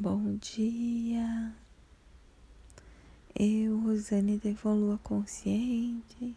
Bom 0.00 0.36
dia. 0.36 1.54
Eu, 3.38 3.78
Rosane 3.80 4.38
Devolua 4.38 4.96
Consciente, 4.96 6.34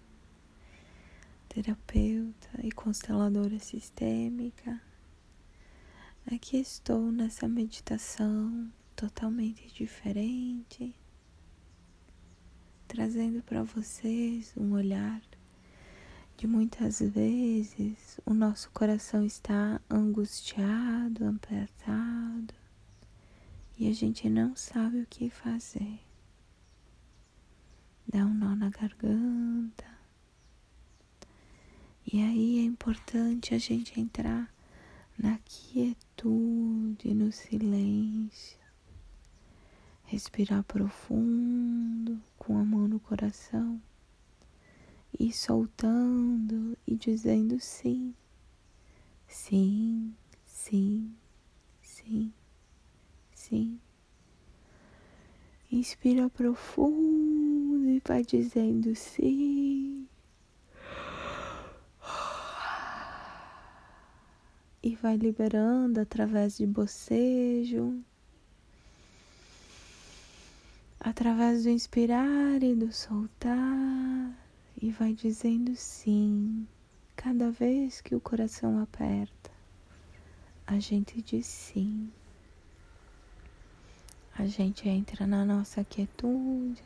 terapeuta 1.47 2.49
e 2.61 2.73
consteladora 2.73 3.57
sistêmica, 3.59 4.81
aqui 6.29 6.57
estou 6.57 7.09
nessa 7.09 7.47
meditação 7.47 8.69
totalmente 8.97 9.73
diferente, 9.73 10.93
trazendo 12.85 13.41
para 13.43 13.63
vocês 13.63 14.53
um 14.57 14.73
olhar 14.73 15.21
de 16.35 16.47
muitas 16.47 16.99
vezes 16.99 18.19
o 18.25 18.33
nosso 18.33 18.69
coração 18.71 19.23
está 19.25 19.79
angustiado, 19.89 21.25
apertado 21.25 22.62
e 23.77 23.87
a 23.87 23.93
gente 23.93 24.29
não 24.29 24.55
sabe 24.55 25.01
o 25.01 25.07
que 25.07 25.29
fazer. 25.29 25.99
Dá 28.07 28.25
um 28.25 28.33
nó 28.33 28.55
na 28.55 28.69
garganta. 28.69 29.85
E 32.05 32.21
aí 32.21 32.59
é 32.59 32.63
importante 32.63 33.55
a 33.55 33.57
gente 33.57 33.99
entrar 33.99 34.53
na 35.17 35.39
quietude, 35.39 37.13
no 37.13 37.31
silêncio. 37.31 38.59
Respirar 40.03 40.63
profundo, 40.63 42.21
com 42.37 42.57
a 42.57 42.63
mão 42.63 42.87
no 42.87 42.99
coração. 42.99 43.81
E 45.19 45.31
soltando 45.33 46.77
e 46.85 46.95
dizendo 46.95 47.59
sim. 47.59 48.13
Sim, 49.27 50.13
sim, 50.45 51.15
sim 51.81 52.31
assim. 53.43 53.77
Inspira 55.69 56.29
profundo 56.29 57.89
e 57.89 58.01
vai 58.05 58.23
dizendo 58.23 58.95
sim. 58.95 60.07
E 64.81 64.95
vai 64.95 65.15
liberando 65.15 65.99
através 66.01 66.57
de 66.57 66.67
bocejo, 66.67 68.03
através 70.99 71.63
do 71.63 71.69
inspirar 71.69 72.61
e 72.61 72.75
do 72.75 72.91
soltar, 72.91 74.37
e 74.81 74.91
vai 74.91 75.13
dizendo 75.13 75.73
sim. 75.75 76.67
Cada 77.15 77.49
vez 77.49 78.01
que 78.01 78.13
o 78.13 78.19
coração 78.19 78.81
aperta, 78.81 79.51
a 80.67 80.79
gente 80.79 81.21
diz 81.21 81.45
sim 81.45 82.11
a 84.37 84.45
gente 84.47 84.89
entra 84.89 85.27
na 85.27 85.45
nossa 85.45 85.83
quietude 85.83 86.83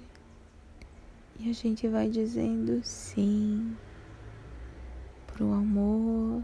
e 1.40 1.50
a 1.50 1.54
gente 1.54 1.88
vai 1.88 2.10
dizendo 2.10 2.82
sim 2.84 3.78
pro 5.28 5.54
amor. 5.54 6.44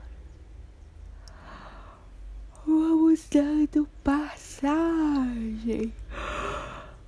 Vamos 2.65 3.27
dando 3.29 3.87
passagem. 4.03 5.93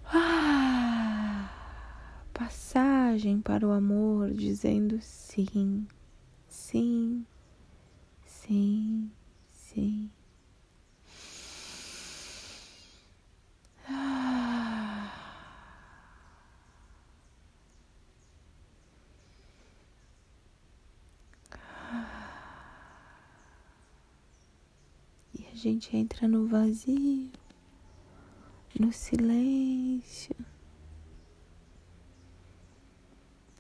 Ah, 0.06 1.50
passagem 2.34 3.40
para 3.40 3.66
o 3.66 3.72
amor, 3.72 4.32
dizendo 4.32 5.00
sim, 5.02 5.88
sim, 6.50 7.26
sim, 8.26 9.10
sim. 9.52 10.10
Gente 25.56 25.96
entra 25.96 26.28
no 26.28 26.46
vazio, 26.46 27.32
no 28.78 28.92
silêncio, 28.92 30.36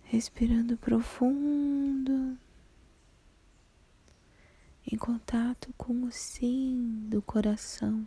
respirando 0.03 0.77
profundo, 0.77 2.37
em 4.91 4.97
contato 4.97 5.73
com 5.77 6.03
o 6.03 6.11
sim 6.11 7.07
do 7.09 7.21
coração, 7.21 8.05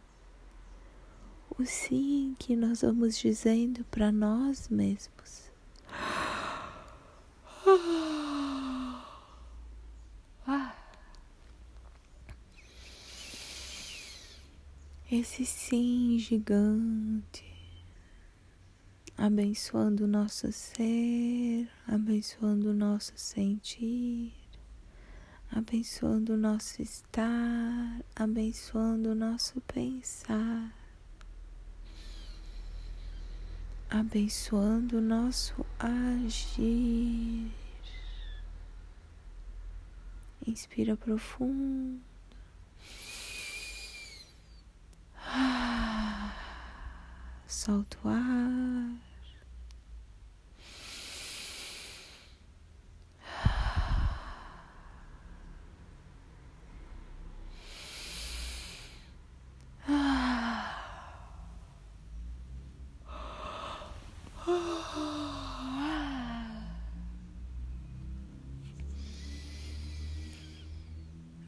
o 1.58 1.64
sim 1.64 2.36
que 2.38 2.54
nós 2.54 2.82
vamos 2.82 3.16
dizendo 3.16 3.84
para 3.86 4.12
nós 4.12 4.68
mesmos. 4.68 5.50
esse 15.10 15.46
sim 15.46 16.18
gigante, 16.18 17.42
abençoando 19.16 20.04
o 20.04 20.06
nosso 20.06 20.52
ser, 20.52 21.66
abençoando 21.86 22.72
o 22.72 22.74
nosso 22.74 23.14
sentir, 23.16 24.34
abençoando 25.50 26.34
o 26.34 26.36
nosso 26.36 26.82
estar, 26.82 28.04
abençoando 28.14 29.12
o 29.12 29.14
nosso 29.14 29.62
pensar, 29.62 30.74
abençoando 33.88 34.98
o 34.98 35.00
nosso 35.00 35.64
agir. 35.78 37.50
Inspira 40.46 40.98
profundo. 40.98 42.17
Solta 47.68 47.98
o 48.02 49.07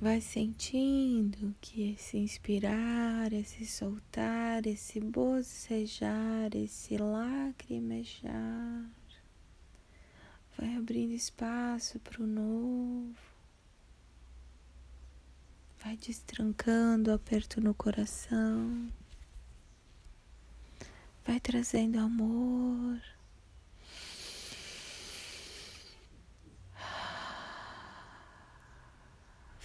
Vai 0.00 0.21
sentindo 0.22 1.55
que 1.61 1.93
esse 1.93 2.16
inspirar, 2.16 3.33
esse 3.34 3.66
soltar, 3.66 4.66
esse 4.66 4.99
bocejar, 4.99 6.56
esse 6.56 6.97
lacrimejar 6.97 8.88
vai 10.56 10.77
abrindo 10.77 11.12
espaço 11.12 11.99
para 12.00 12.22
o 12.22 12.27
novo, 12.27 13.15
vai 15.83 15.97
destrancando 15.97 17.11
o 17.11 17.15
aperto 17.15 17.61
no 17.61 17.72
coração, 17.72 18.91
vai 21.27 21.41
trazendo 21.41 21.99
amor. 21.99 23.00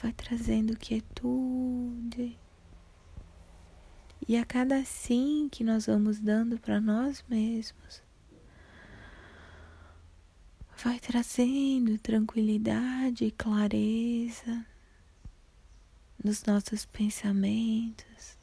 Vai 0.02 0.12
trazendo 0.12 0.78
quietude. 0.78 2.38
E 4.28 4.36
a 4.38 4.46
cada 4.46 4.84
sim 4.84 5.48
que 5.52 5.64
nós 5.64 5.86
vamos 5.86 6.20
dando 6.20 6.60
para 6.60 6.82
nós 6.82 7.24
mesmos, 7.30 8.02
vai 10.84 11.00
trazendo 11.00 11.98
tranquilidade 12.00 13.26
e 13.26 13.32
clareza 13.32 14.66
nos 16.24 16.44
nossos 16.44 16.86
pensamentos, 16.86 18.38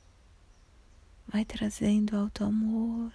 vai 1.26 1.44
trazendo 1.44 2.16
alto 2.16 2.44
amor. 2.44 3.12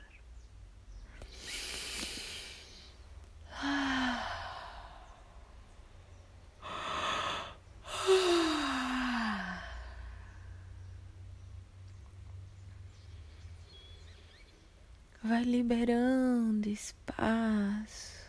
Vai 15.28 15.44
liberando 15.44 16.70
espaço, 16.70 18.26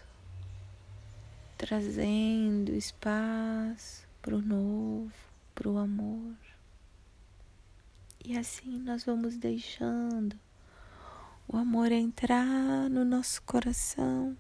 trazendo 1.57 2.75
espaço 2.75 4.05
para 4.21 4.35
o 4.35 4.43
novo, 4.43 5.13
para 5.55 5.69
o 5.69 5.79
amor. 5.79 6.35
E 8.25 8.37
assim 8.37 8.81
nós 8.81 9.05
vamos 9.05 9.37
deixando 9.37 10.37
o 11.47 11.57
amor 11.57 11.93
entrar 11.93 12.91
no 12.91 13.05
nosso 13.05 13.43
coração, 13.43 14.37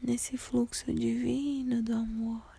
nesse 0.00 0.38
fluxo 0.38 0.90
divino 0.90 1.82
do 1.82 1.92
amor. 1.92 2.53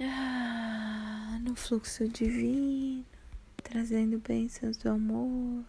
Ah, 0.00 1.38
no 1.40 1.54
fluxo 1.54 2.08
divino 2.08 3.04
trazendo 3.64 4.18
bênçãos 4.20 4.76
do 4.76 4.88
amor. 4.88 5.64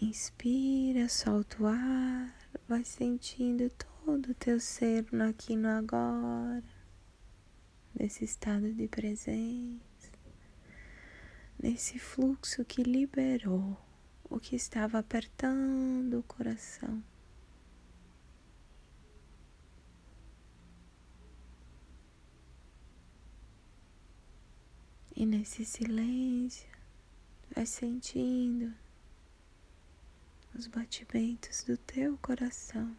Inspira, 0.00 1.08
solta 1.08 1.62
o 1.62 1.66
ar, 1.66 2.32
vai 2.68 2.84
sentindo 2.84 3.68
todo 3.70 4.30
o 4.30 4.34
teu 4.34 4.60
ser 4.60 5.06
no 5.10 5.24
aqui 5.24 5.56
no 5.56 5.68
agora, 5.68 6.62
nesse 7.92 8.24
estado 8.24 8.72
de 8.72 8.86
presença, 8.86 10.12
nesse 11.60 11.98
fluxo 11.98 12.64
que 12.64 12.82
liberou 12.84 13.76
o 14.30 14.38
que 14.38 14.54
estava 14.54 14.98
apertando 14.98 16.20
o 16.20 16.22
coração. 16.22 17.02
E 25.20 25.26
nesse 25.26 25.64
silêncio, 25.64 26.70
vai 27.52 27.66
sentindo 27.66 28.72
os 30.56 30.68
batimentos 30.68 31.64
do 31.64 31.76
teu 31.76 32.16
coração. 32.18 32.96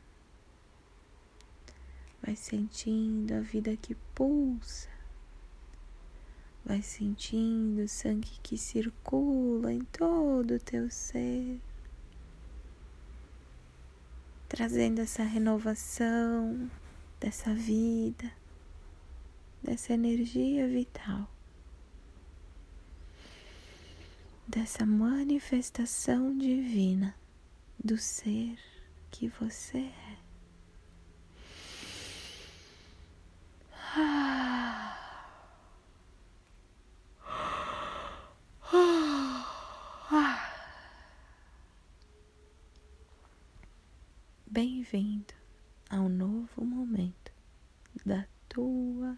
Vai 2.21 2.36
sentindo 2.36 3.36
a 3.36 3.39
vida 3.39 3.74
que 3.77 3.95
pulsa. 4.13 4.89
Vai 6.66 6.81
sentindo 6.81 7.83
o 7.83 7.88
sangue 7.88 8.38
que 8.44 8.57
circula 8.57 9.71
em 9.71 9.86
todo 9.86 10.56
o 10.56 10.60
teu 10.60 10.92
ser. 10.92 11.62
Trazendo 14.50 15.00
essa 15.00 15.24
renovação 15.24 16.69
dessa 17.18 17.54
vida, 17.54 18.30
dessa 19.63 19.94
energia 19.94 20.68
vital. 20.68 21.38
Dessa 24.49 24.83
manifestação 24.83 26.35
divina 26.35 27.15
do 27.83 27.99
ser 27.99 28.57
que 29.11 29.27
você 29.27 29.77
é. 29.77 30.17
Bem-vindo 44.47 45.35
ao 45.91 46.09
novo 46.09 46.65
momento 46.65 47.31
da 48.03 48.25
tua 48.49 49.15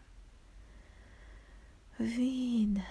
vida. 1.97 2.85